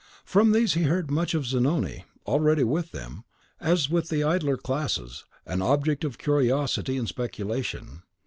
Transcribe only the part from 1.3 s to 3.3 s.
of Zanoni, already with them,